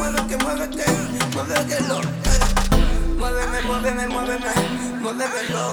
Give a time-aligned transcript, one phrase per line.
[0.00, 0.86] muévete, muévete,
[1.34, 1.98] muévetelo.
[3.18, 4.52] Muéveme, muéveme, muéveme,
[5.02, 5.64] muévemelo.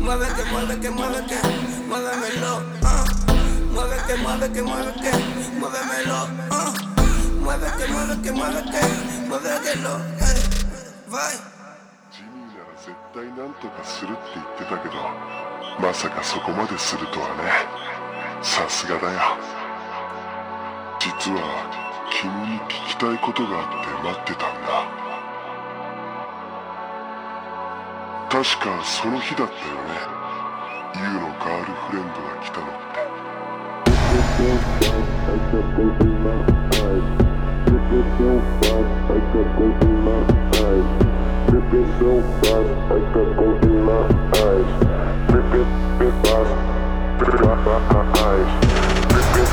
[0.00, 1.38] Muévete, muévete, muévete,
[1.88, 2.52] muévemelo.
[3.74, 5.10] Muévete, muévete, muévete,
[5.60, 6.20] muévemelo.
[7.42, 8.82] Muévete, muévete, muévete,
[9.28, 9.94] muévetelo.
[11.10, 11.38] Bye.
[12.78, 14.94] 絶対なんとかするって言ってたけど
[15.78, 17.42] まさかそこまでするとはね
[18.40, 19.18] さすがだよ
[20.98, 21.87] 実は
[22.20, 24.82] 君に聞きたいことがあって待ってたんだ。
[28.28, 29.92] 確かその日だったよね。
[30.94, 32.98] YOU のガールフレンドが来たのって。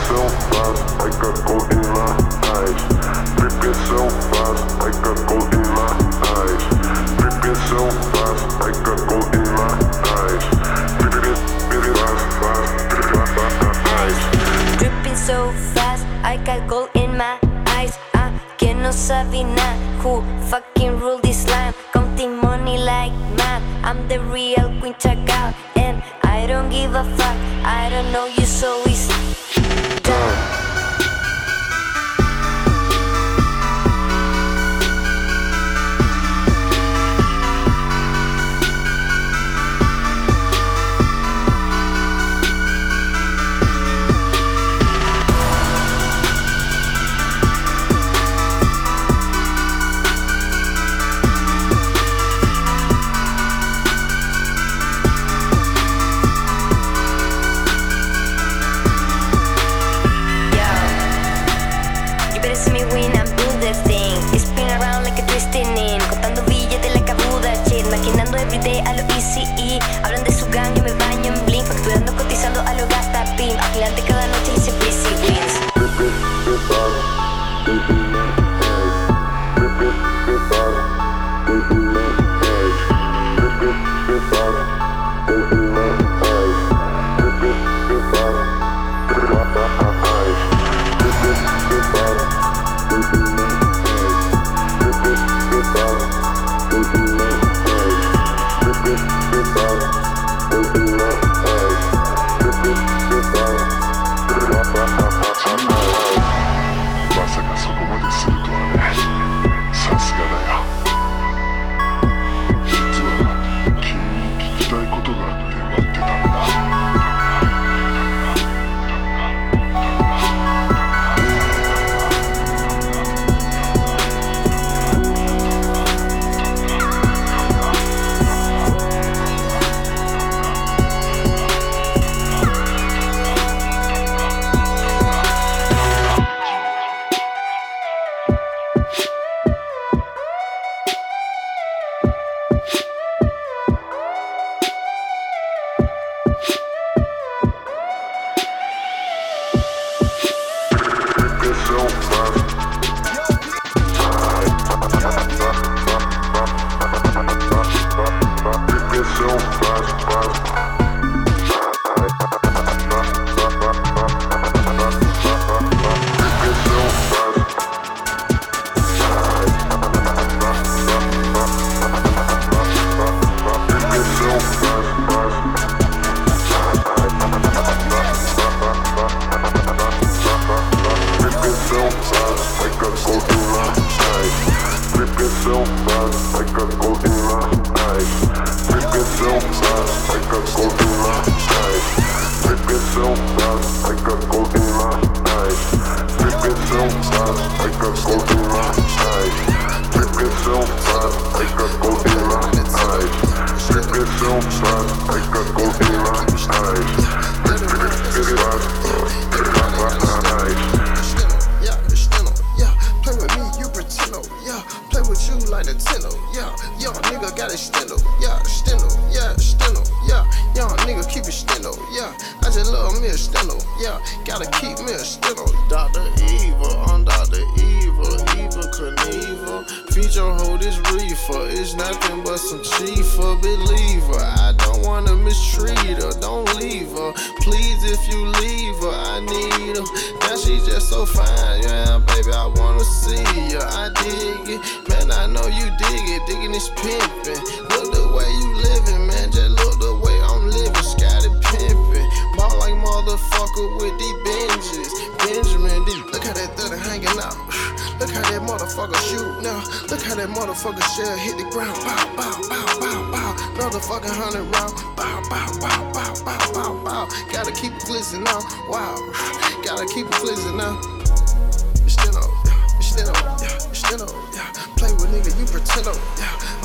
[0.06, 2.14] so fast, I got gold in my
[2.54, 2.82] eyes.
[3.38, 5.90] Dripping so fast, I got gold in my
[6.38, 6.64] eyes.
[7.18, 7.82] Dripping so
[8.14, 9.74] fast, I got gold in my
[10.14, 10.46] eyes.
[11.02, 13.58] Dripping, dripping fast, fast, dripping fast,
[13.98, 14.20] eyes.
[14.78, 15.38] Dripping so
[15.74, 17.98] fast, I got gold in my eyes.
[18.14, 19.70] I cannot Savina,
[20.02, 21.74] who fucking rule this line?
[21.94, 23.62] Counting money like mad.
[23.84, 27.38] I'm the real queen, check out, and I don't give a fuck.
[27.66, 29.25] I don't know you, so easy
[30.06, 30.65] down.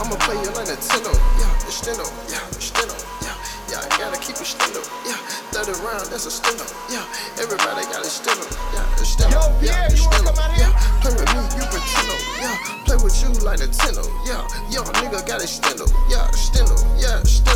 [0.01, 3.37] I'ma play you like Nintendo, yeah, steno, yeah, steno, yeah.
[3.69, 5.21] Yeah, I gotta keep it steno, yeah.
[5.53, 7.05] 30 round, that's a steno, yeah.
[7.37, 8.41] Everybody got a steno,
[8.73, 10.73] yeah, a steno, Yo, yeah, Pierre, you wanna come out here?
[10.73, 11.01] yeah.
[11.05, 12.57] Play with me, you pretendo, yeah.
[12.89, 14.41] Play with you like Nintendo, yeah.
[14.73, 17.50] Young nigga got a steno, yeah, steno, yeah, steno,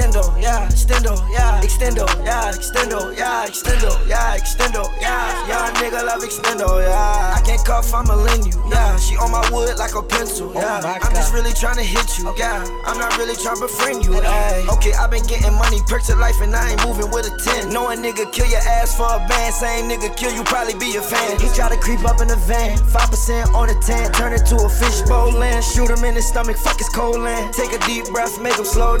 [0.00, 5.46] Extendo, yeah, extendo, yeah, extendo, yeah, extendo, yeah, extendo, yeah, extendo, yeah.
[5.46, 7.36] Young nigga love extendo, yeah.
[7.36, 8.96] I can't cuff, I'ma lend you, yeah.
[8.96, 10.80] She on my wood like a pencil, yeah.
[10.82, 12.64] Oh I'm just really tryna hit you, yeah.
[12.86, 14.72] I'm not really tryna befriend you, ayy.
[14.72, 17.68] Okay, i been getting money, perks to life, and I ain't moving with a 10.
[17.68, 20.96] Know a nigga kill your ass for a band, same nigga kill you, probably be
[20.96, 21.38] a fan.
[21.40, 24.56] He try to creep up in the van, 5% on the 10, turn it to
[24.64, 25.62] a fishbowl land.
[25.62, 27.52] Shoot him in the stomach, fuck his colon.
[27.52, 28.96] Take a deep breath, make him slow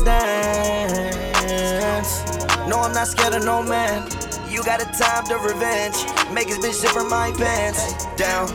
[2.68, 4.08] No, I'm not scared of no man.
[4.48, 5.96] You got a time to revenge.
[6.32, 8.06] Make his bitch zip from my pants.
[8.16, 8.48] Down,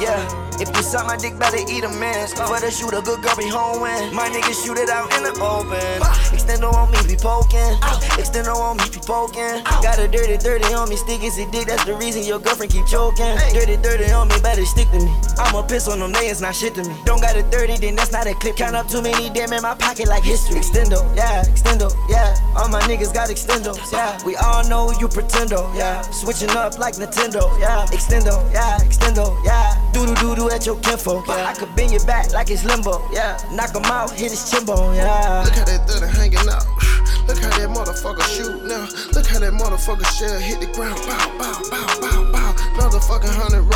[0.00, 0.49] yeah.
[0.60, 2.34] If you suck my dick, better eat a man's.
[2.36, 5.24] For the shoot, a good girl be home when my niggas shoot it out in
[5.24, 5.80] the open.
[6.04, 6.12] Uh.
[6.36, 7.80] Extendo on me, be poking.
[7.80, 7.96] Uh.
[8.20, 9.64] Extendo on me, be poking.
[9.64, 9.80] Uh.
[9.80, 11.66] Got a dirty, dirty on me, stick is a dick.
[11.66, 13.40] That's the reason your girlfriend keep choking.
[13.56, 15.08] Dirty, dirty on me, better stick to me.
[15.40, 16.94] I'ma piss on them, they it's not shit to me.
[17.06, 18.56] Don't got a 30, then that's not a clip.
[18.56, 20.60] Count up too many damn in my pocket like history.
[20.60, 22.36] Extendo, yeah, extendo, yeah.
[22.54, 24.20] All my niggas got extendos, yeah.
[24.26, 26.02] We all know you pretendo, yeah.
[26.12, 27.86] Switching up like Nintendo, yeah.
[27.88, 29.80] Extendo, yeah, extendo, yeah.
[29.94, 31.46] Doo doo at your kinfolk, yeah.
[31.46, 33.38] I could bend your back like it's limbo, yeah.
[33.52, 35.42] Knock him out, hit his chin bone, yeah.
[35.44, 36.66] Look how that 30 hanging out.
[37.28, 38.88] Look how that motherfucker shoot now.
[39.14, 40.98] Look how that motherfucker shell hit the ground.
[41.06, 42.52] Bow, bow, bow, bow, bow.
[42.74, 43.69] Motherfucking hundred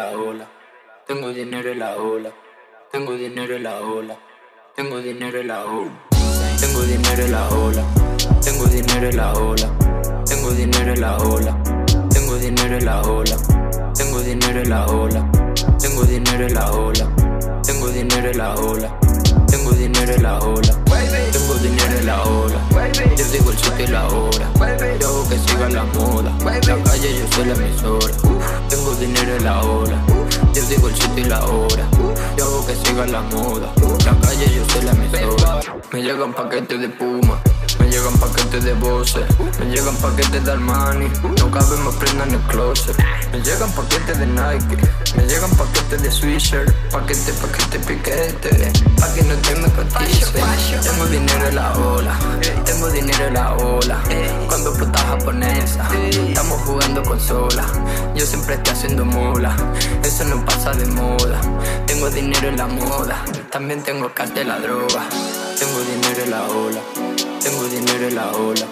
[0.00, 0.46] la ola,
[1.06, 2.32] tengo dinero en la ola,
[2.90, 4.16] tengo dinero en la ola,
[4.74, 5.92] tengo dinero en la ola,
[6.58, 7.84] tengo dinero en la ola,
[8.40, 9.68] tengo dinero en la ola,
[10.30, 11.56] tengo dinero en la ola,
[12.08, 13.36] tengo dinero en la ola,
[13.94, 15.30] tengo dinero en la ola,
[15.78, 17.06] tengo dinero en la ola,
[17.62, 18.98] tengo dinero en la ola,
[19.48, 20.80] tengo dinero en la ola.
[21.32, 22.60] Tengo dinero en la ola.
[23.16, 24.52] Yo digo el sitio y la hora.
[25.00, 26.32] Yo hago que siga la moda.
[26.44, 28.14] La calle yo soy la emisora.
[28.98, 29.96] Dinero en la ola.
[30.52, 31.88] Yo digo el sitio y la hora.
[32.36, 33.72] Yo hago que siga la moda.
[34.04, 35.60] La calle yo soy la emisora.
[35.92, 37.40] Me llegan paquetes de Puma.
[37.78, 39.24] Me llegan paquetes de Bose,
[39.58, 41.08] me llegan paquetes de Armani,
[41.38, 42.96] no cabe más prenda en el closet.
[43.32, 44.76] Me llegan paquetes de Nike,
[45.16, 50.26] me llegan paquetes de Swisher, paquete, paquete, piquete, pa' que no te me cotice.
[50.82, 52.18] Tengo dinero en la ola,
[52.64, 54.00] tengo dinero en la ola.
[54.48, 57.64] Cuando explota japonesa, estamos jugando consola.
[58.14, 59.54] Yo siempre estoy haciendo mola,
[60.02, 61.40] eso no pasa de moda.
[61.86, 65.08] Tengo dinero en la moda, también tengo de la droga.
[65.60, 66.80] Tengo dinero en la ola.
[67.42, 68.66] Tengo dinero en la ola,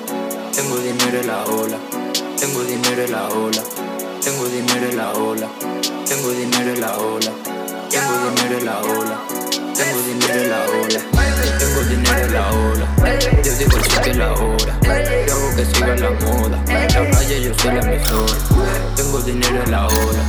[0.55, 1.79] tengo dinero en la ola,
[2.39, 3.63] tengo dinero en la ola,
[4.23, 5.49] tengo dinero en la ola,
[6.07, 7.33] tengo dinero en la ola,
[7.91, 9.19] tengo dinero en la ola,
[9.75, 11.01] tengo dinero en la ola,
[11.59, 12.87] tengo dinero la ola,
[13.43, 14.79] yo digo el sitio la hora,
[15.27, 18.35] yo hago que siga la moda, la calle yo soy la emisora,
[18.97, 20.23] tengo dinero en la ola,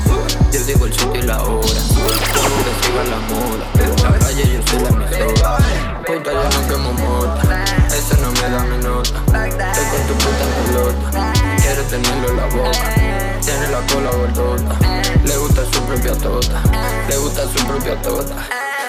[0.51, 3.65] yo digo el sitio y la hora, yo hago que siga la moda,
[4.11, 8.77] la calle yo soy la emisora, yo no quemo mota eso no me da mi
[8.77, 9.19] nota.
[9.27, 11.33] Estoy con tu puta pelota.
[11.61, 13.41] Quiero tenerlo en la boca.
[13.41, 14.77] Tiene la cola gordota.
[15.23, 16.61] Le gusta su propia tota.
[17.09, 18.35] Le gusta su propia tota.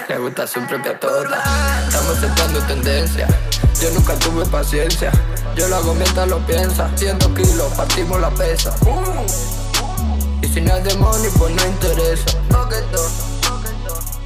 [0.09, 1.43] Le gusta su propia tota.
[1.89, 3.27] Estamos sentando tendencia.
[3.81, 5.11] Yo nunca tuve paciencia.
[5.57, 6.89] Yo lo hago mientras lo piensa.
[6.97, 8.75] 100 kilos, partimos la pesa.
[10.41, 12.39] Y si no es de money, pues no interesa.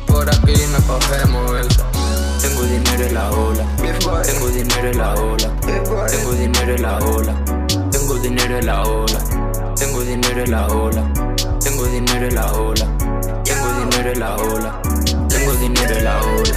[0.07, 1.94] Por aquí no cogemos eso.
[2.41, 3.67] Tengo dinero en la ola.
[4.25, 5.51] Tengo dinero en la ola.
[6.09, 7.35] Tengo dinero en la ola.
[7.91, 9.19] Tengo dinero en la ola.
[9.77, 11.03] Tengo dinero en la ola.
[11.61, 12.87] Tengo dinero en la ola.
[13.45, 14.83] Tengo dinero en la ola.
[15.29, 16.53] Tengo dinero en la ola.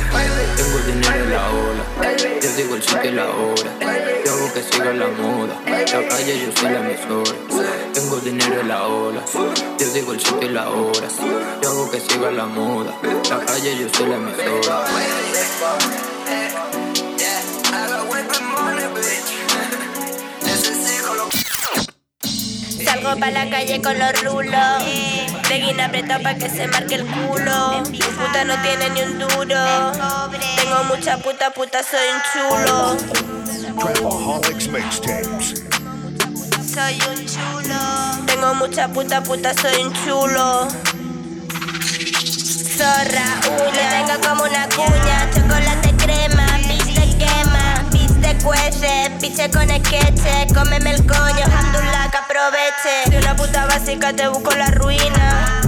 [0.55, 1.07] Tengo dinero.
[2.41, 3.71] Yo digo el sitio y la hora.
[4.25, 5.59] Yo hago que siga la moda.
[5.65, 7.37] La calle yo soy la emisora.
[7.93, 9.21] Tengo dinero en la ola.
[9.79, 11.07] Yo digo el sitio y la hora.
[11.61, 12.93] Yo hago que siga la moda.
[13.29, 14.85] La calle yo soy la emisora.
[22.85, 24.83] Salgo pa' la calle con los rulos.
[25.49, 27.81] De guina apretado pa' que se marque el culo.
[27.89, 29.91] Mi puta no tiene ni un duro.
[30.57, 32.97] Tengo mucha puta, puta, soy un chulo.
[33.79, 35.63] Trapaholics Mixtapes.
[36.71, 37.79] Soy un chulo.
[38.27, 40.67] Tengo mucha puta, puta, soy un chulo.
[42.77, 45.27] Zorra, uña, tengo como una cuña.
[45.33, 47.83] Chocolate crema, viste quema.
[47.91, 50.45] Viste cuece, piche con esqueche.
[50.53, 53.09] Cómeme el coño, Hamdullah, que aproveche.
[53.09, 55.59] De una puta básica te busco la ruina.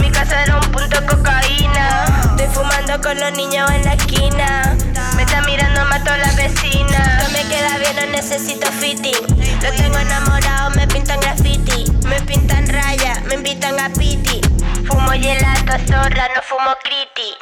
[0.00, 2.06] Mi casa era un punto de cocaína.
[2.30, 4.74] Estoy fumando con los niños en la esquina.
[5.16, 7.20] Me está mirando, mato a la vecina.
[7.22, 9.20] No me queda bien, no necesito fitting.
[9.62, 11.93] Lo tengo enamorado, me pintan graffiti.
[12.04, 14.40] Me pintan raya, me invitan a piti.
[14.86, 17.34] Fumo gelato, zorra, no fumo criti.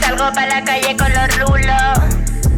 [0.00, 1.98] Salgo pa' la calle con los rulos.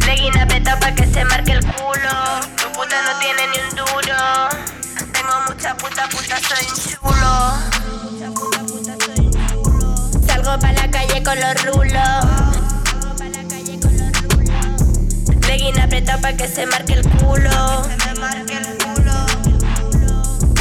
[0.07, 2.41] De guina peta pa' que se marque el culo.
[2.57, 4.49] Tu puta no tiene ni un duro.
[5.13, 7.33] Tengo mucha puta, puta, soy un chulo.
[10.27, 12.25] Salgo pa' la calle con los rulos.
[15.47, 17.83] De guina apretado pa' que se marque el culo.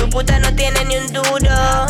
[0.05, 1.87] Tu puta no tiene ni un duro.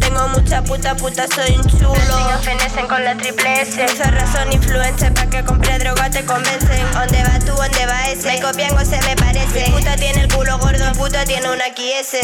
[0.00, 1.94] Tengo mucha puta, puta, soy un chulo.
[2.32, 3.84] Los fenecen con la triple S.
[3.84, 6.84] Esa razón influencia pa' que compre droga te convencen.
[6.92, 7.52] ¿Dónde va tú?
[7.52, 8.26] ¿Dónde va ese?
[8.26, 9.66] Me copian o se me parece.
[9.66, 12.20] Mi puta tiene el culo gordo, mi puta tiene una ese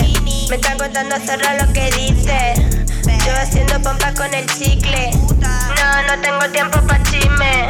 [0.50, 2.54] Me están contando zorra lo que dice.
[3.24, 5.12] Yo haciendo pompa con el chicle.
[5.12, 7.68] No, no tengo tiempo pa' chisme.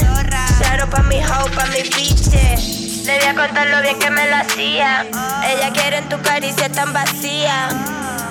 [0.60, 2.93] Claro pa' mi house, pa' mi biche.
[3.04, 5.06] Le voy a contar lo bien que me lo hacía.
[5.46, 7.68] Ella quiere en tu caricia tan vacía.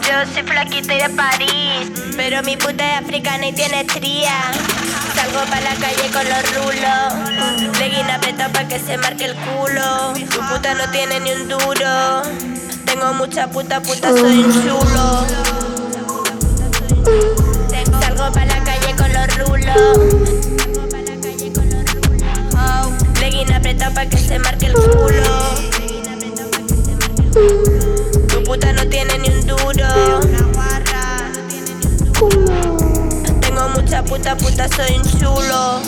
[0.02, 4.34] Yo soy flaquita y de París, pero mi puta es africana y tiene tría.
[5.16, 9.36] Salgo pa' la calle con los rulos, de guina apretado pa' que se marque el
[9.36, 10.14] culo.
[10.16, 12.24] Tu puta no tiene ni un duro,
[12.86, 15.26] tengo mucha puta, puta, soy un chulo.
[18.02, 19.98] Salgo pa' la calle con los rulos,
[23.74, 25.56] apretado pa' que se marque el culo.
[28.28, 29.88] Tu puta no tiene ni un duro.
[33.42, 35.82] Tengo mucha puta, puta, soy un chulo.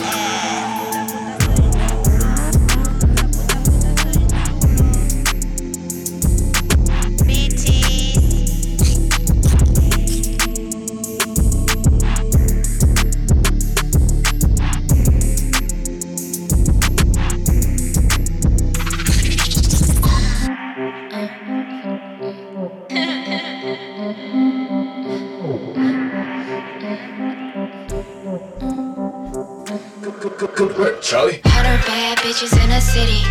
[30.96, 31.42] Footwork, Charlie.
[31.46, 33.24] Hotter bad bitches in the city.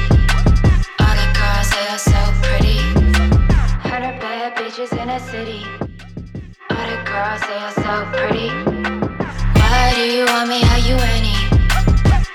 [1.00, 2.78] All the girls, they are so pretty.
[3.88, 5.64] Hotter bad bitches in the city.
[6.70, 8.48] All the girls, they are so pretty.
[9.58, 10.62] Why do you want me?
[10.62, 11.36] Are you any?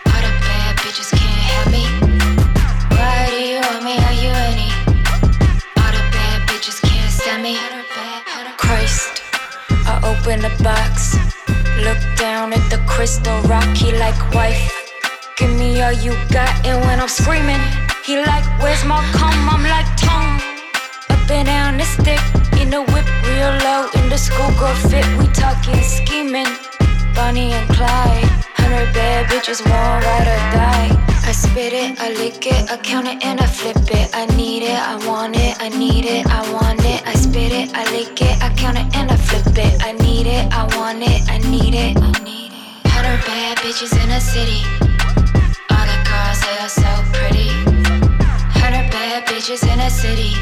[0.10, 1.86] All the bad bitches can't have me.
[2.96, 3.96] Why do you want me?
[3.98, 4.70] Are you any?
[5.78, 7.58] All the bad bitches can't stand me.
[8.58, 9.22] Christ,
[9.86, 11.18] I open the box.
[11.84, 14.79] Look down at the crystal rock, he like wife.
[15.40, 17.62] Give me all you got, and when I'm screaming,
[18.04, 19.32] he like, Where's my cum?
[19.48, 20.36] I'm like, Tongue.
[21.10, 22.20] Up and down the stick,
[22.60, 26.52] in the whip, real low, in the schoolgirl fit, we talking scheming.
[27.16, 28.28] Bonnie and Clyde,
[28.60, 31.10] hundred bad bitches, one ride or die.
[31.24, 34.10] I spit it, I lick it, I count it and I flip it.
[34.14, 37.02] I need it, I want it, I need it, I want it.
[37.08, 39.82] I spit it, I lick it, I count it and I flip it.
[39.86, 42.88] I need it, I want it, I need it, I need it.
[42.90, 44.89] Hundred bad bitches in the city.
[46.50, 47.50] All the girls, they are so pretty.
[48.58, 50.34] Hundred bad bitches in the city.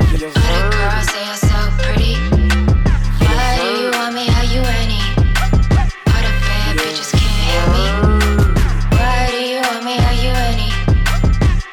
[0.00, 2.16] All the girls, they are so pretty.
[3.20, 4.24] Why do you want me?
[4.24, 5.02] Are you any?
[6.08, 7.84] All the bad bitches can't have me.
[8.96, 9.98] Why do you want me?
[10.00, 10.70] Are you any?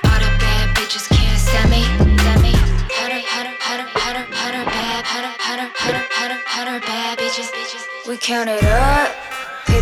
[0.04, 1.84] All the bad bitches can't stand me.
[2.20, 2.52] Stand me.
[2.92, 7.88] Hotter, hotter, hotter, hotter, hotter, bad, hotter, hotter, hotter, hotter, hotter, bad bitches, bitches.
[8.08, 9.21] We count it up.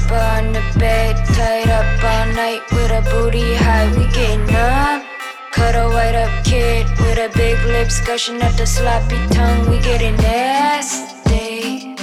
[0.09, 3.87] Paper on the bed, tied up all night with a booty high.
[3.95, 5.03] We getting up.
[5.51, 9.69] Cut a white up kid with a big lips gushing up the sloppy tongue.
[9.69, 11.93] We getting nasty.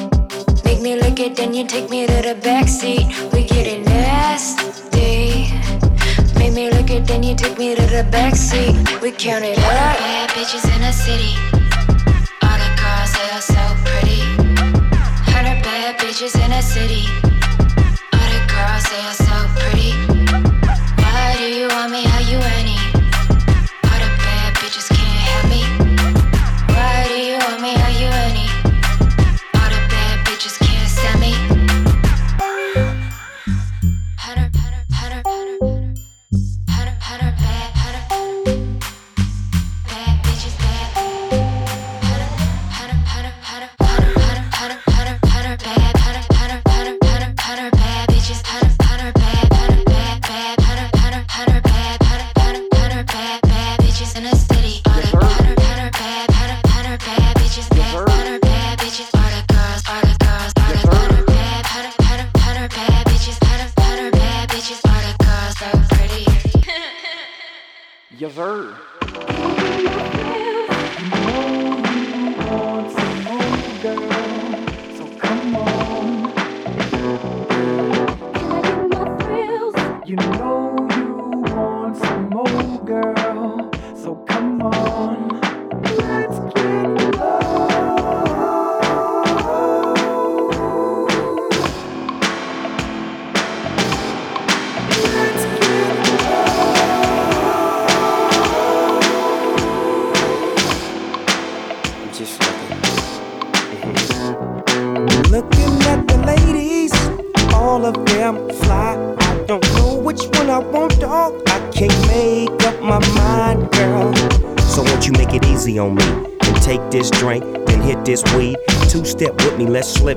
[0.65, 3.33] Make me lick it, then you take me to the backseat.
[3.33, 5.51] We getting nasty.
[6.39, 9.03] Make me lick it, then you take me to the backseat.
[9.03, 9.65] We count it up.
[9.65, 11.35] Bad bitches in the city.
[12.47, 14.23] All the girls, they are so pretty.
[15.33, 17.36] Hundred bad bitches in the city.
[18.77, 19.56] All the girls, they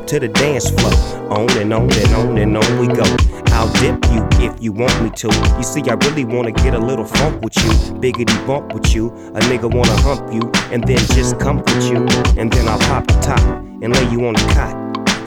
[0.10, 0.92] to the dance floor.
[1.30, 3.06] On and on and on and on we go.
[3.54, 5.28] I'll dip you if you want me to.
[5.58, 7.70] You see, I really wanna get a little funk with you,
[8.02, 9.10] biggity bump with you.
[9.36, 12.08] A nigga wanna hump you and then just comfort you.
[12.40, 13.40] And then I'll pop the top
[13.84, 14.76] and lay you on the cot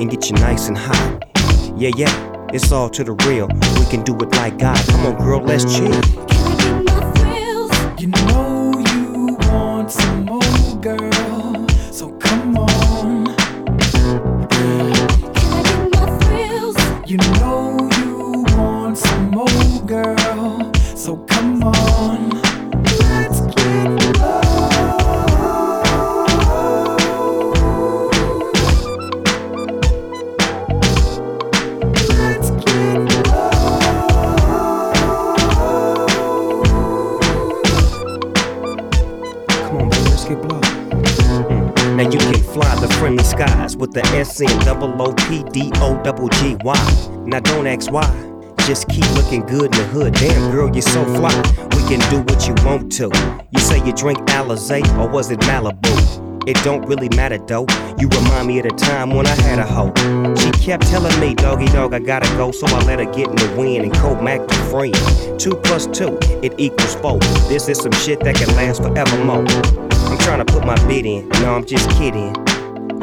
[0.01, 1.23] and get you nice and hot.
[1.77, 3.47] Yeah, yeah, it's all to the real.
[3.79, 4.85] We can do it like God.
[4.89, 6.32] Come on, girl, let's chill.
[43.93, 47.23] With the S N double O P D O double G Y.
[47.27, 48.07] Now don't ask why.
[48.67, 50.15] Just keep looking good in the hood.
[50.15, 51.35] Damn, girl, you're so fly.
[51.75, 53.11] We can do what you want to.
[53.51, 56.49] You say you drink Alizé or was it Malibu?
[56.49, 57.67] It don't really matter though.
[57.99, 59.93] You remind me of the time when I had a hoe.
[60.37, 63.37] She kept telling me, doggy dog, I gotta go, so I let her get in
[63.37, 64.95] the wind and co Mac the friend.
[65.39, 67.19] Two plus two, it equals four.
[67.49, 69.45] This is some shit that can last forevermore.
[70.11, 72.35] I'm trying to put my bid in, no, I'm just kidding.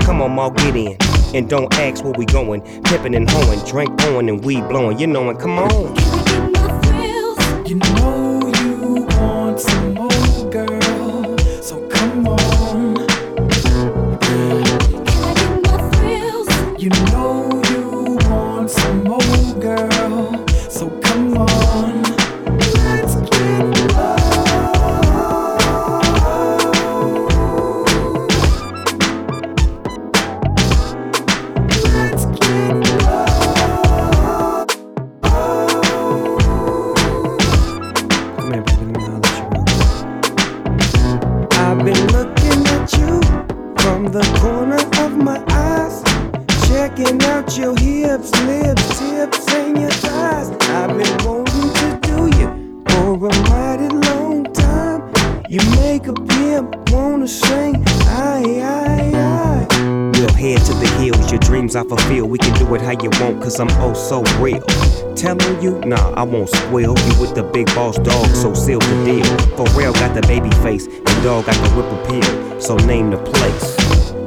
[0.10, 0.98] Come on, Ma, get in.
[1.36, 2.62] And don't ask where we going.
[2.82, 4.98] Pippin' and hoeing, drink on and weed blowing.
[4.98, 5.96] You know it, come on.
[7.68, 8.19] You know
[63.50, 64.62] cause I'm oh so real.
[65.16, 66.96] Telling you, nah, I won't squeal.
[66.98, 69.26] You with the big boss dog, so seal the deal.
[69.58, 72.62] For real, got the baby face, and dog got the whip appeal.
[72.62, 73.76] So name the place.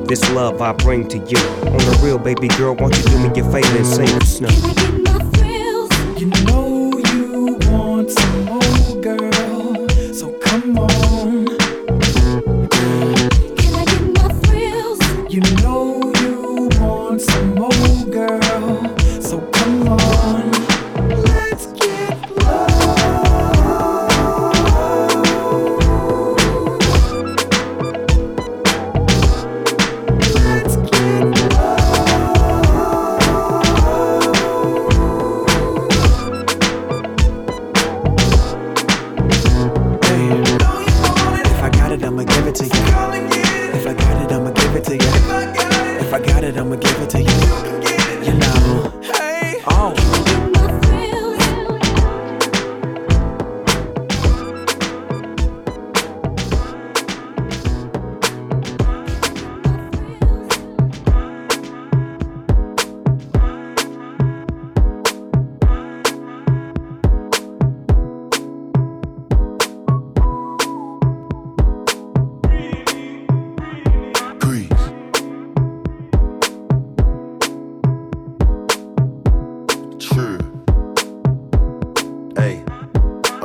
[0.09, 1.39] This love I bring to you.
[1.71, 5.02] On the real, baby girl, won't you do me your favor and sing snow?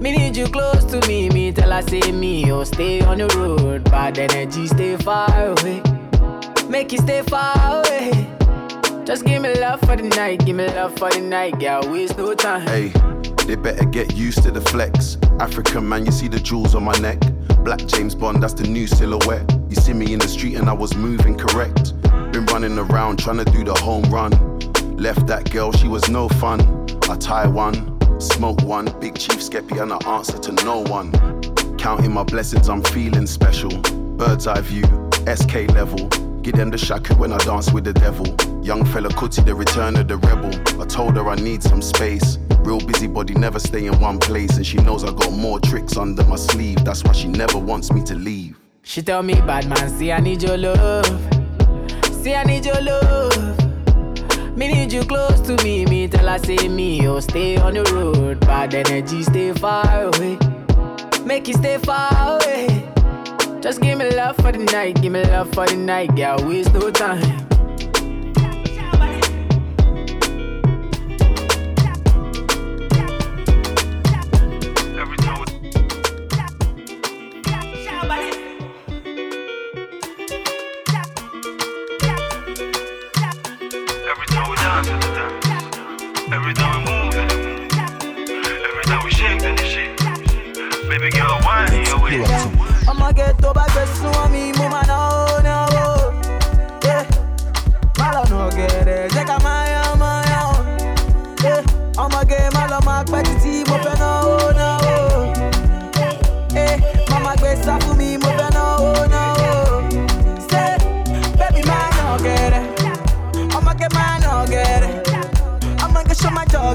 [0.00, 1.28] Me need you close to me.
[1.30, 3.84] Me tell her say me, oh stay on the road.
[3.84, 5.82] Bad energy, stay far away.
[6.68, 8.28] Make you stay far away.
[9.04, 11.82] Just give me love for the night, give me love for the night, girl.
[11.90, 12.66] Waste no time.
[12.66, 12.88] Hey,
[13.46, 15.18] they better get used to the flex.
[15.40, 17.20] African man, you see the jewels on my neck.
[17.64, 19.50] Black James Bond, that's the new silhouette.
[19.68, 22.00] You see me in the street and I was moving correct.
[22.32, 24.32] Been running around trying to do the home run.
[24.96, 26.60] Left that girl, she was no fun.
[27.10, 31.12] I tie one, smoke one, big chief Skeppy and I answer to no one.
[31.76, 33.70] Counting my blessings, I'm feeling special.
[34.16, 34.84] Bird's eye view,
[35.26, 36.08] SK level.
[36.42, 38.26] Give them the shaku when I dance with the devil.
[38.62, 40.52] Young Fela Kuti, the return of the rebel.
[40.80, 42.38] I told her I need some space.
[42.60, 44.56] Real busybody, never stay in one place.
[44.56, 46.84] And she knows I got more tricks under my sleeve.
[46.84, 48.58] That's why she never wants me to leave.
[48.82, 51.06] She tell me, bad man, see I need your love.
[52.12, 53.63] See I need your love.
[54.56, 55.84] Me need you close to me.
[55.86, 58.38] Me tell I say me, oh stay on the road.
[58.40, 60.38] Bad energy, stay far away.
[61.24, 62.88] Make you stay far away.
[63.60, 66.36] Just give me love for the night, give me love for the night, girl.
[66.46, 67.53] Waste no time.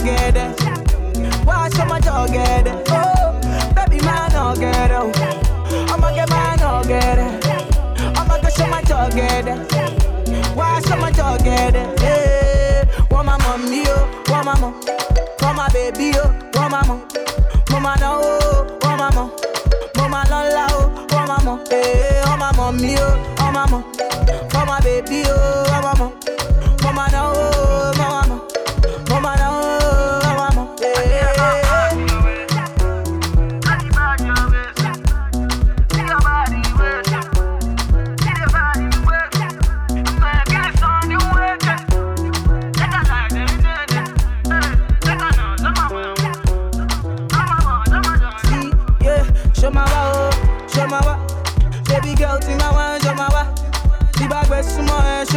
[0.09, 1.45] My it.
[1.45, 2.87] Why show my dog get it?
[2.89, 3.39] Oh,
[3.75, 5.91] baby man no get it.
[5.91, 7.19] I'ma get man no get.
[8.17, 10.55] I'ma get show my dog get it.
[10.55, 11.99] Why show my dog get it?
[11.99, 14.73] Hey, want my mommy oh, want my mom,
[15.41, 17.01] want my baby oh, want my mom,
[17.71, 19.31] mama no oh, want my mom,
[19.95, 21.81] mama lola oh, want my mom, hey,
[22.15, 23.83] eh, want my mommy oh, want my mom,
[24.53, 26.11] want my baby oh, want my mom,
[26.83, 28.28] mama no oh, mama mama, mama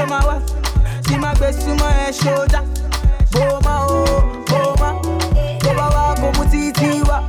[0.06, 0.40] my wa.
[1.06, 2.64] See my best eh, show that.
[3.30, 5.00] Boma, oh, boma.
[5.64, 7.28] Wa, komu titi wa.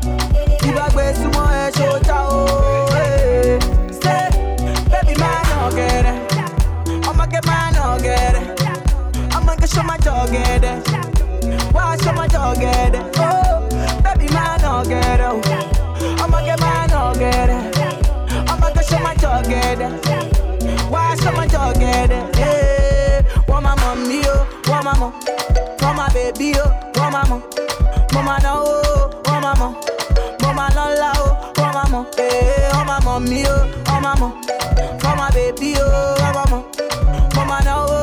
[0.61, 3.59] See my best eh, show that, oh, eh.
[3.91, 4.29] Say,
[4.89, 7.07] baby man, no get it.
[7.07, 7.43] I'ma get
[8.01, 9.35] get it.
[9.35, 10.87] I'ma get show my dog get it.
[11.73, 13.15] Why show my dog get it?
[13.17, 13.67] Oh,
[14.03, 16.21] baby man, no get it.
[16.21, 18.49] I'ma get man, no get it.
[18.49, 20.32] I'ma get show my dog get it.
[21.25, 22.35] My dog get it?
[22.35, 25.13] Hey, want my mommy, oh, want my mom,
[25.95, 27.43] my baby, oh, want my mom,
[28.13, 29.73] mama no, oh, want my mom,
[30.41, 34.41] mama lola, oh, want my mom, hey, want my mommy, oh, want my mom,
[35.17, 36.63] my baby, oh, want my mom,
[37.35, 38.02] mama no, oh,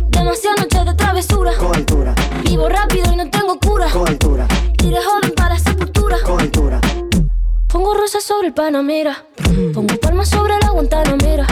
[0.11, 1.51] Demasiadas noches de travesura.
[1.57, 2.15] Con altura.
[2.43, 3.87] Vivo rápido y no tengo cura.
[3.91, 4.47] Con altura.
[4.77, 6.17] De joven para la sepultura.
[6.25, 6.81] Con altura.
[7.67, 9.23] Pongo rosas sobre el Panamera.
[9.73, 11.47] Pongo palmas sobre la Guantanamera.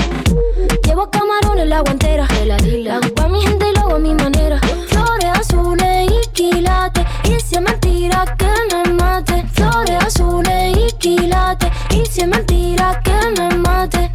[0.84, 2.28] Llevo camarones en la guantera.
[2.46, 4.60] La hago pa' mi gente y lo hago a mi manera.
[4.88, 7.06] Flores azules y quilates.
[7.24, 9.46] Y si es mentira que me mate.
[9.54, 11.70] Flores azules y quilates.
[11.92, 14.12] Y si es mentira que me mate.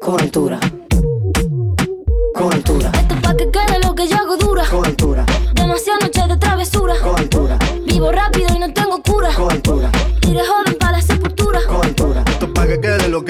[0.00, 0.60] Con altura.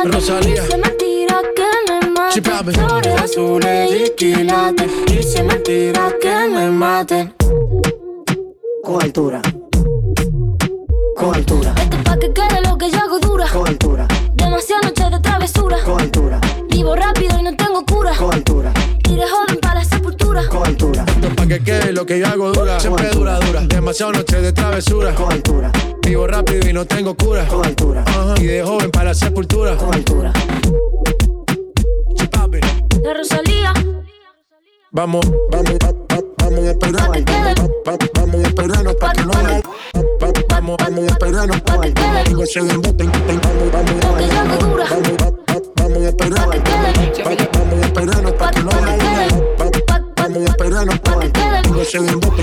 [0.00, 0.14] quilates.
[0.14, 0.62] Rosalía.
[0.62, 2.72] Dice mentira que me Sí, papi.
[2.72, 4.90] Flores azules y quilates.
[5.06, 7.34] Dice mentira que me maten.
[8.82, 9.42] Con altura.
[11.16, 11.74] Con altura.
[11.76, 13.46] Esto es pa' que quede lo que yo hago dura.
[13.48, 14.08] Con altura.
[14.34, 15.76] Demasiadas noches de travesura.
[15.84, 16.40] Con altura.
[16.68, 18.12] Vivo rápido y no tengo cura.
[18.16, 18.72] Con altura.
[19.08, 19.61] De joven
[20.34, 20.48] para.
[20.48, 21.04] Con altura.
[21.08, 22.80] Esto es pa' que quede lo que yo hago dura.
[22.80, 23.60] Siempre dura, dura.
[23.62, 25.14] Demasiadas noches de travesura.
[25.14, 25.70] Con altura.
[26.04, 27.46] Vivo rápido y no tengo cura.
[27.46, 28.04] Con altura.
[28.38, 29.76] Y de joven para la sepultura.
[29.76, 30.32] Con altura.
[33.02, 33.72] La Rosalía.
[34.92, 37.18] Vamos, vamos, va- va- vamos a esperarnos.
[37.18, 39.32] Va- va- Vamos a esperarnos pa' que no
[40.52, 41.94] Vamos, vamos a esperarnos pa' que
[42.28, 43.02] Digo, se Vamos, vamos,
[43.72, 43.94] vamos,
[45.20, 46.56] va- va- vamos a esperarnos.
[46.56, 48.70] Va- Vamos a esperarnos pa' que no
[50.44, 50.56] haya.
[50.56, 52.42] Va- va- Vamos a esperarnos pa' que Digo, se den bote,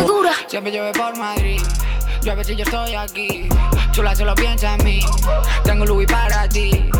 [0.00, 0.32] yo dura.
[0.46, 1.60] Siempre llueve por Madrid.
[2.22, 3.48] Yo a ver si yo estoy aquí.
[3.92, 5.00] Chula solo piensa en mí.
[5.64, 6.90] Tengo Louis para ti.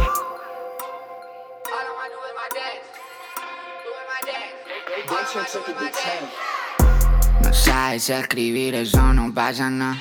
[7.42, 9.96] No sabes escribir, eso no pasa nada.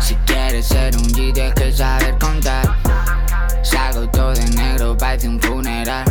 [0.00, 2.76] Si quieres ser un G, tienes que saber contar.
[3.62, 6.04] Salgo todo de negro, parece un funeral.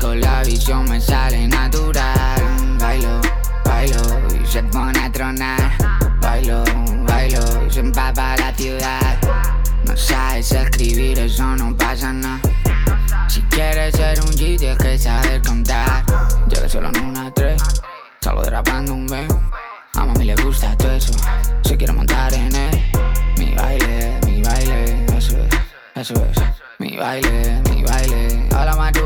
[0.00, 2.76] Con la visión, me sale natural.
[2.78, 3.20] Bailo,
[3.64, 4.02] bailo
[4.40, 5.72] y se pone a tronar.
[6.20, 6.62] Bailo,
[7.04, 9.18] bailo y se empapa la ciudad.
[9.84, 12.40] No sabes escribir, eso no pasa nada.
[13.28, 16.04] Si quieres ser un G, tienes que saber contar.
[16.48, 17.60] Llegué solo en una tres,
[18.20, 19.26] salgo derrapando un B.
[19.94, 21.14] A mami le gusta todo eso,
[21.62, 22.82] se quiere montar en él.
[23.38, 25.54] Mi baile, mi baile, eso es,
[25.94, 26.38] eso es.
[26.78, 29.05] Mi baile, mi baile, my dance.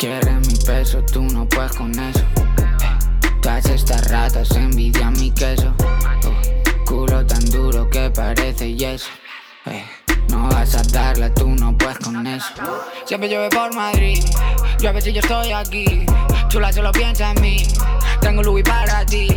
[0.00, 2.24] Quieres mi peso, tú no puedes con eso.
[3.42, 5.74] Todas estas ratas envidian mi queso.
[6.24, 9.10] Uh, culo tan duro que parece yeso.
[9.66, 9.84] Eh,
[10.30, 12.48] no vas a darla, tú no puedes con eso.
[13.04, 14.24] Siempre llueve por Madrid,
[14.80, 16.06] ver si yo estoy aquí.
[16.48, 17.62] Chula solo piensa en mí,
[18.22, 19.28] tengo Louis para ti.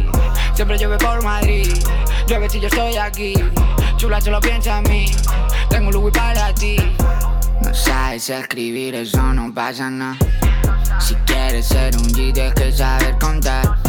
[0.53, 1.73] Siempre llueve por Madrid,
[2.29, 3.33] ver si yo estoy aquí.
[3.97, 5.11] Chula solo piensa en mí,
[5.69, 6.77] tengo Louis para ti.
[7.73, 10.15] No sabes escribir, eso no pasa nada.
[10.99, 13.79] Si quieres ser un G, tienes que saber contar.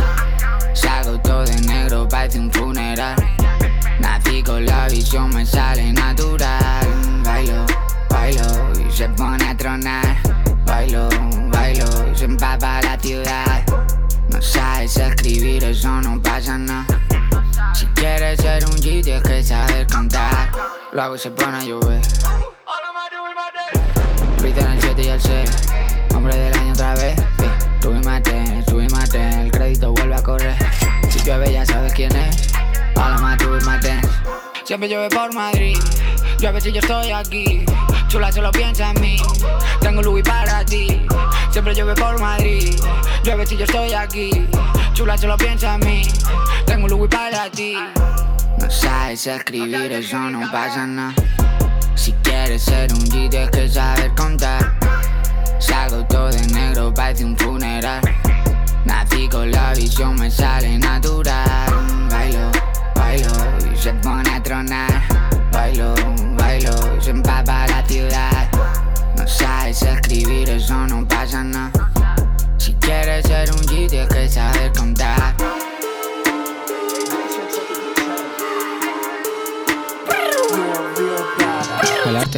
[0.72, 3.14] Salgo todo de negro, parece un funeral.
[4.00, 6.86] Nací con la visión, me sale natural.
[7.24, 7.66] Bailo,
[8.08, 10.16] bailo y se pone a tronar.
[10.64, 11.06] Bailo,
[11.52, 13.66] bailo y se empapa la ciudad.
[14.30, 16.86] No sabes escribir, eso no pasa nada.
[17.74, 20.48] Si quieres ser un G, tienes que saber contar.
[21.14, 22.00] Y se pone a llover.
[24.96, 25.68] Viste en el 7 y el 6.
[26.14, 27.16] Hombre del año otra vez.
[27.38, 27.46] Sí.
[27.80, 29.42] Tuve mate, tuve mate.
[29.42, 30.56] El crédito vuelve a correr.
[31.10, 32.52] Si llueve, ya sabes quién es.
[32.94, 34.00] Hola, ma, tuve mate.
[34.64, 35.78] Siempre llueve por Madrid.
[36.40, 37.64] Ver si yo estoy aquí.
[38.08, 39.16] Chula solo piensa en mí.
[39.80, 41.06] Tengo Louis para ti.
[41.50, 42.74] Siempre llueve por Madrid.
[43.24, 44.46] Ver si yo estoy aquí.
[44.92, 46.02] Chula solo piensa en mí.
[46.66, 47.76] Tengo Louis para ti.
[48.58, 51.14] No sabes escribir, eso no pasa nada.
[51.94, 54.78] Si quieres ser un G, tienes que saber contar.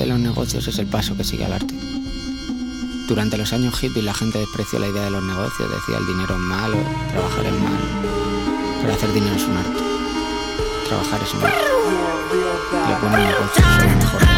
[0.01, 1.75] De los negocios es el paso que sigue al arte.
[3.09, 6.35] Durante los años hippies la gente despreció la idea de los negocios, decía el dinero
[6.35, 6.77] es malo,
[7.13, 7.85] trabajar es malo.
[8.83, 9.83] Pero hacer dinero es un arte.
[10.89, 11.65] Trabajar es un arte.
[13.87, 14.36] Es mejor.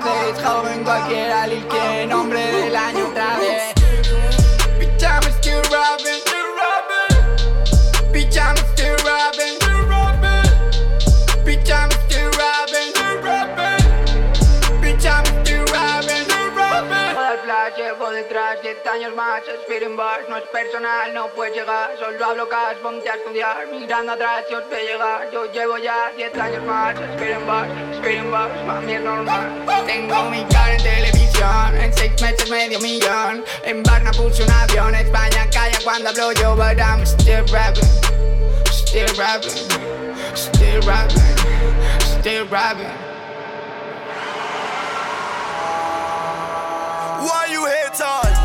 [0.00, 2.12] Trauben Gold, jeder liebt den
[20.56, 25.30] personal no puedes llegar, solo hablo cash, ponte a estudiar, mirando atrás yo te llegar,
[25.30, 29.50] yo llevo ya 10 años más, esperen bar, esperen bar, mami es normal.
[29.84, 34.94] Tengo mi cara en televisión, en 6 meses medio millón, en Barna puse un avión,
[34.94, 37.84] España calla cuando hablo yo, but I'm still rapping,
[38.70, 39.50] still rapping,
[40.34, 41.20] still rapping,
[42.00, 42.96] still rapping.
[47.20, 48.35] Why you haters?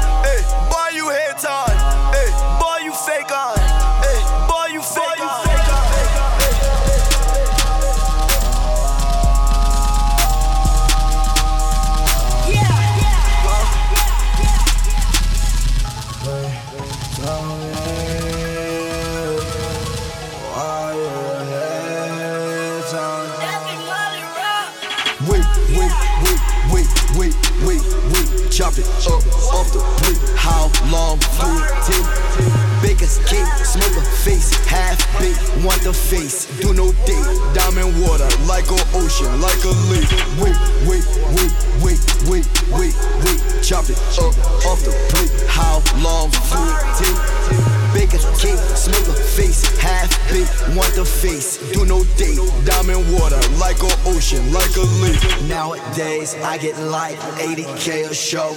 [55.71, 58.51] Nowadays, I get like 80k a show.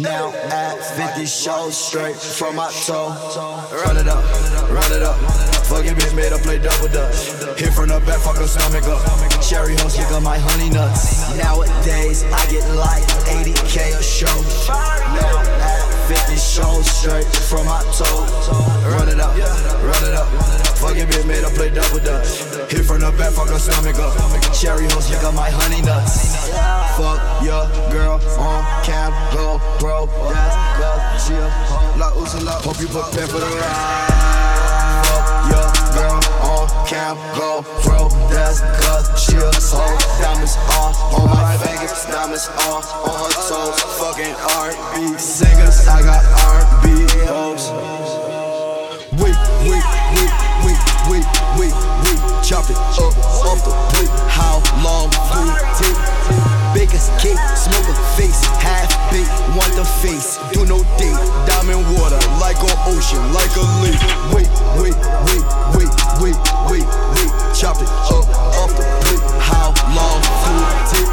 [0.00, 3.08] Now at 50 shows straight from my toe.
[3.84, 4.24] Run it up,
[4.70, 5.16] run it up.
[5.68, 7.28] Fucking bitch made her play double dutch.
[7.60, 9.04] Hit from the back, fuck her stomach up.
[9.42, 11.36] Cherry hoes, kick up my honey nuts.
[11.36, 14.36] Nowadays, I get like 80k a show.
[15.20, 15.57] Now
[16.08, 18.24] 50 shows straight from my toe.
[18.96, 19.36] Run it up,
[19.84, 20.26] run it up.
[20.80, 22.48] Fucking bitch made her play double dutch.
[22.72, 24.16] Hit from the back, fuck her stomach up.
[24.54, 26.48] Cherry hoes lick up my honey nuts.
[26.96, 30.06] Fuck your girl on cam, go bro.
[30.32, 31.34] That's cause she.
[31.98, 34.37] La Ursula, hope you prepare for the ride
[36.88, 39.52] can't go through That's cause she'll
[40.24, 43.76] Diamonds on on my fingers, diamonds on on her toes.
[44.00, 47.68] Fucking R&B singers, I got R&B hoes.
[49.20, 49.28] We,
[49.68, 49.76] we,
[50.16, 50.24] we,
[50.64, 50.72] we,
[51.12, 51.18] we,
[51.60, 53.12] we, we chop it up
[53.44, 55.44] off the plate, how long we
[56.88, 60.38] Baker's cake, smoke a face, half baked, want the face.
[60.52, 64.00] Do no date, diamond water, like an ocean, like a lake.
[64.32, 64.48] Wait,
[64.80, 64.96] wait,
[65.28, 65.44] wait,
[65.76, 66.36] wait, wait,
[66.72, 67.30] wait, wait.
[67.52, 68.24] Chop it up
[68.56, 69.20] off the plate.
[69.36, 71.12] How long it take?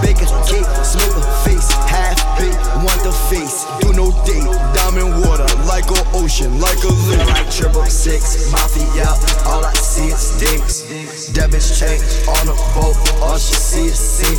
[0.00, 3.66] Baker's cake, smoke a face, half baked, want the face.
[3.84, 7.28] Do no date, diamond water, like an ocean, like a lake.
[7.28, 9.12] Like triple six, mafia,
[9.44, 11.03] all I see is stinks.
[11.14, 14.34] Debit chain on a boat, all she see is sing.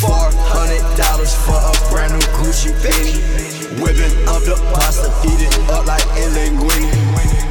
[0.00, 3.16] Four hundred dollars for a brand new Gucci beanie.
[3.80, 6.92] Whipping up the pasta, eat it up like a linguine.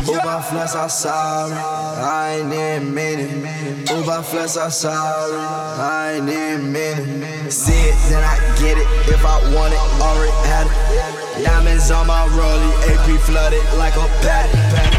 [0.06, 3.90] Uber flex, I'm sorry, I ain't even mean it.
[3.90, 7.52] Uber flex, I'm sorry, I ain't even mean it.
[7.52, 8.88] See it, then I get it.
[9.10, 11.44] If I want it, already had it.
[11.44, 14.93] Diamonds on my rollie, AP flooded like a patty.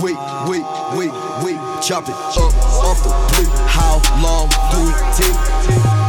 [0.00, 1.58] Wait, wait, wait, wait.
[1.82, 3.50] Chop it up off the plate.
[3.66, 5.38] How long do it take?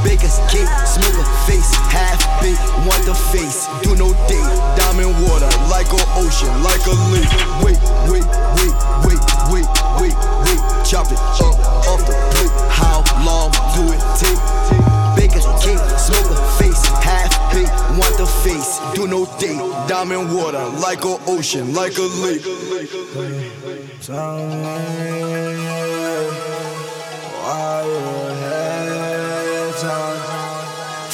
[0.03, 3.67] Baker's cake, smoke a face, half baked, want the face.
[3.83, 7.29] Do no date, diamond water, like an ocean, like a lake.
[7.63, 7.79] Wait,
[8.09, 8.25] wait,
[8.57, 8.73] wait,
[9.05, 9.21] wait,
[9.51, 9.67] wait,
[9.99, 10.15] wait,
[10.45, 10.59] wait.
[10.85, 12.53] Chop it up off the plate.
[12.69, 14.39] How long do it take?
[15.15, 16.68] Baker's cake, smoke a face,
[18.49, 18.79] face.
[18.95, 22.45] Do no date, diamond water, like a ocean, like a lake.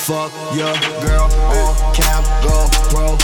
[0.05, 0.69] Fuck your
[1.01, 3.17] girl on cam, go bro.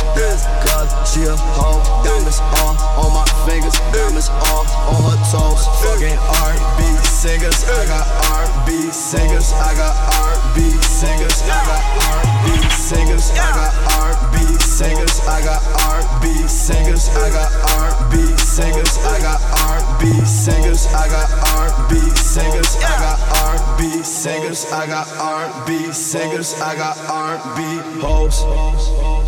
[0.66, 1.78] Cause she a hoe.
[2.02, 5.62] Diamonds all on my fingers, diamonds all on her toes.
[5.86, 9.94] Fucking R&B singers, I got R&B singers, I got
[10.26, 11.86] R&B singers, I got
[12.18, 19.20] R&B singers, I got R&B singers, I got R&B singers, I got R&B singers, I
[19.22, 26.54] got R&B singers, I got R&B singers, I got R&B singers, I got R&B singers,
[26.60, 29.21] I got R&B hoes.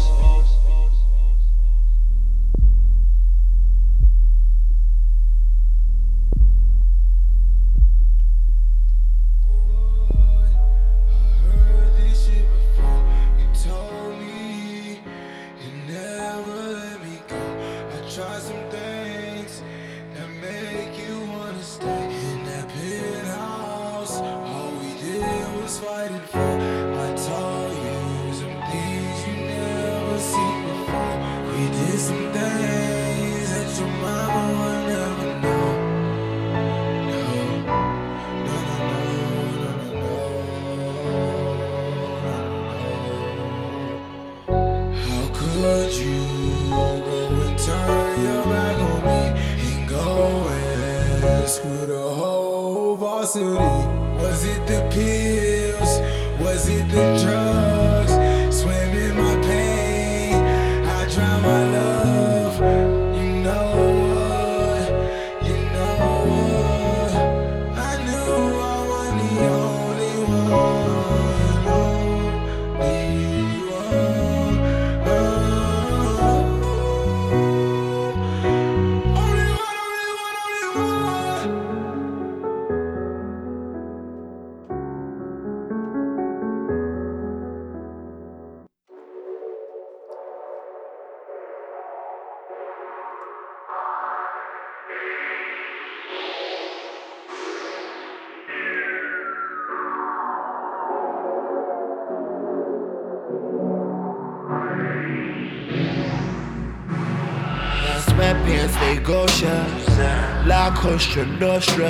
[110.94, 111.90] Cosa Nostra.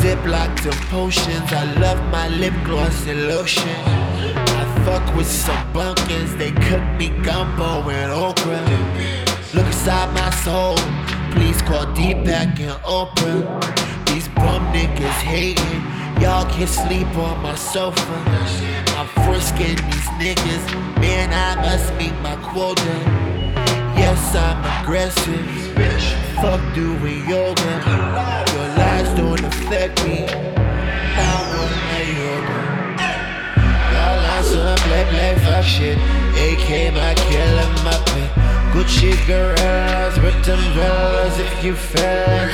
[0.00, 1.52] Ziplocs and potions.
[1.52, 3.68] I love my lip gloss and lotion.
[4.58, 8.58] I fuck with some bunkers, they cook me gumbo and okra.
[9.54, 10.74] Look inside my soul,
[11.30, 13.46] please call Deepak and Oprah.
[14.06, 15.82] These bum niggas hating,
[16.20, 18.16] y'all can sleep on my sofa.
[18.98, 20.64] I'm frisking these niggas,
[21.00, 23.21] man, I must meet my quota.
[24.02, 25.62] Yes, I'm aggressive.
[26.42, 27.72] Fuck doing yoga.
[28.52, 30.26] Your lies don't affect me.
[30.26, 31.74] I want
[32.18, 32.58] yoga.
[33.92, 35.98] Y'all on some play, play, fuck shit.
[36.46, 38.30] AK, my killer, my pet.
[38.74, 42.52] Gucci girls with umbrellas if you feel it.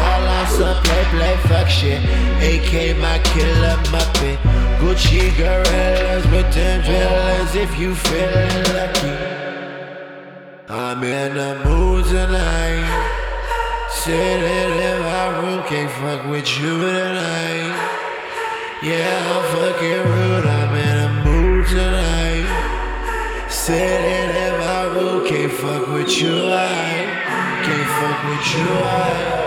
[0.00, 2.00] Y'all on some play, play, fuck shit.
[2.42, 4.38] AK, my killer, my pet.
[4.80, 9.59] Gucci girls with umbrellas if you feel lucky.
[10.72, 13.88] I'm in the mood tonight.
[13.90, 17.74] Sitting in my room, can't fuck with you tonight.
[18.80, 22.46] Yeah, I'm fucking rude, I'm in a mood tonight.
[23.50, 27.02] Sitting in my room, can't fuck with you, I
[27.66, 29.40] can't fuck with you, I.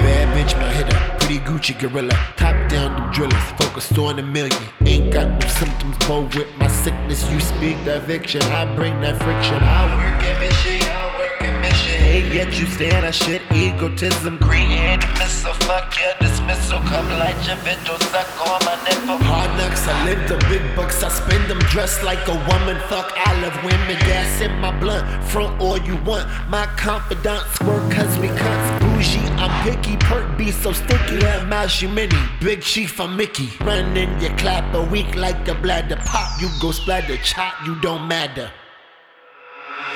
[0.00, 2.14] Bad bitch, my hitter, pretty Gucci gorilla.
[2.36, 4.62] Top down, them drillers, focused on a million.
[4.84, 7.28] Ain't got no symptoms, bold with my sickness.
[7.30, 9.58] You speak that fiction, I bring that friction.
[9.60, 12.00] I work at mission, I work at mission.
[12.00, 14.38] Hey, yet you stand, I shit egotism.
[14.38, 16.78] Green hand missile, fuck your dismissal.
[16.80, 19.18] Come like your video, suck on my nipple.
[19.26, 21.02] Hard knocks, I live the big bucks.
[21.02, 22.78] I spend them dressed like a woman.
[22.88, 23.98] Fuck, I love women.
[24.06, 26.28] Gas in my blunt, front all you want.
[26.48, 28.85] My confidants work cause we cunts.
[28.96, 29.96] Bougie, I'm picky.
[29.98, 31.16] Perk be so sticky.
[31.16, 32.16] Yeah, mouse you mini.
[32.40, 33.50] Big chief, I'm Mickey.
[33.60, 35.96] Running your clap a week like a bladder.
[36.06, 37.18] Pop, you go splatter.
[37.18, 38.50] Chop, you don't matter.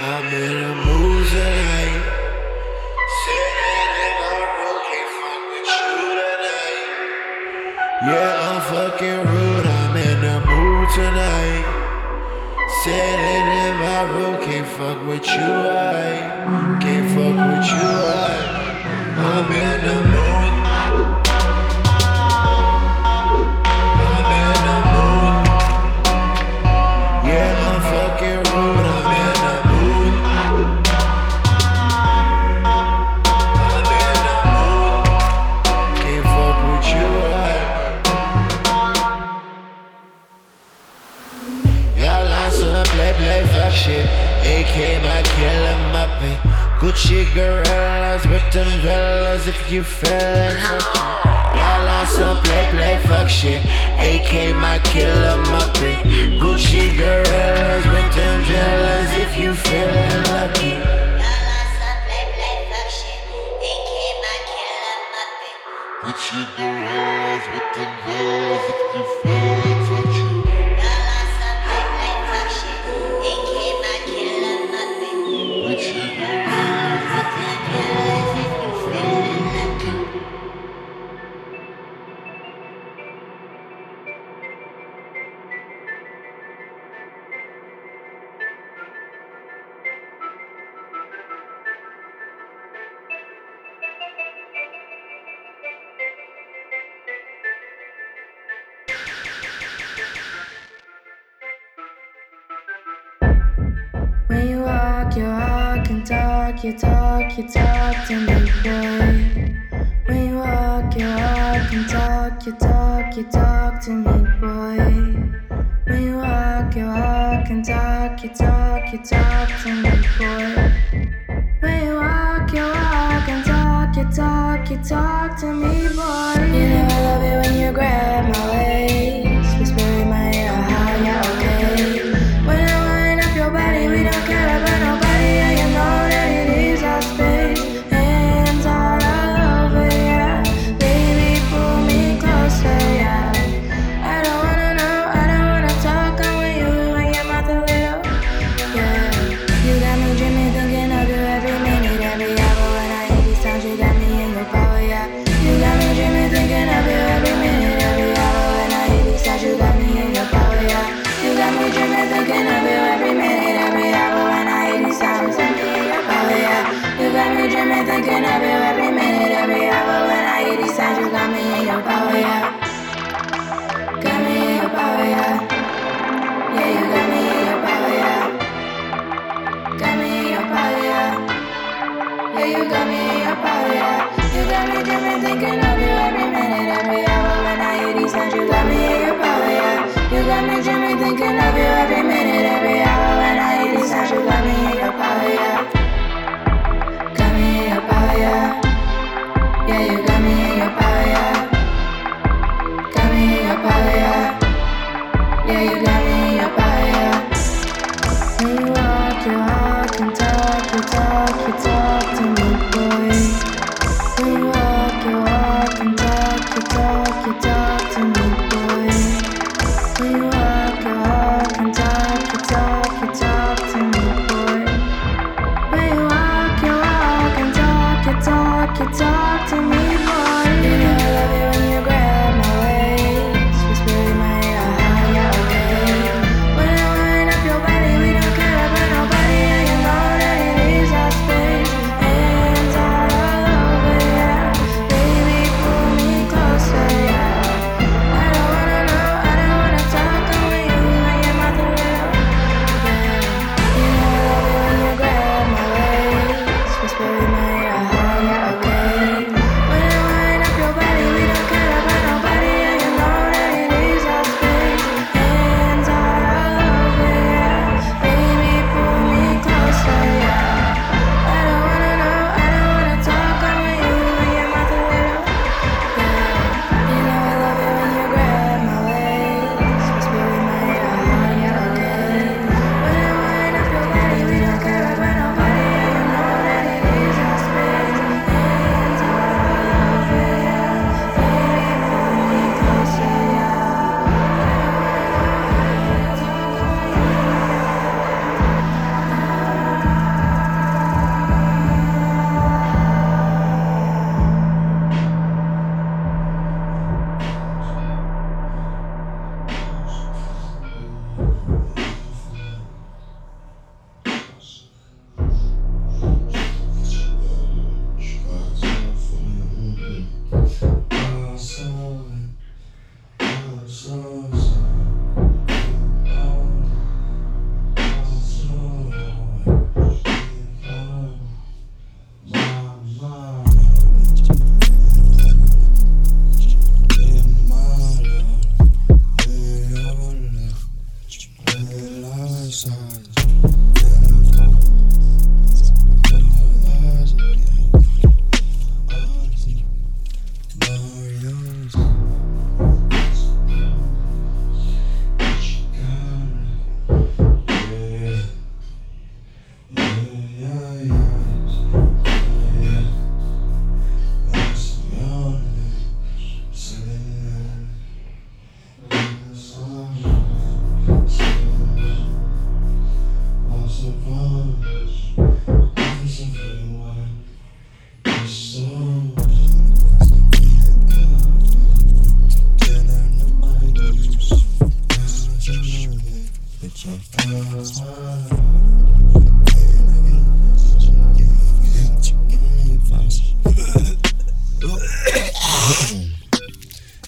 [0.00, 1.10] I'm in a mood.
[8.02, 9.66] Yeah, I'm fucking rude.
[9.66, 11.64] I'm in the mood tonight.
[12.82, 15.40] Sitting in my room, can't fuck with you.
[15.40, 17.88] I can't fuck with you.
[17.88, 18.59] I,
[19.22, 20.29] I'm in the mood.
[46.80, 50.58] Gucci girls with umbrellas if you feel it.
[51.54, 53.60] Y'all on some play, play, fuck shit.
[53.98, 55.36] AK, my killer,
[55.74, 56.00] pay.
[56.40, 59.92] Gucci girls with umbrellas if you feel
[60.32, 60.80] lucky.
[61.20, 61.60] Muppet.
[66.00, 67.89] Gucci girls with umbrellas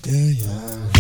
[0.05, 0.92] I'm a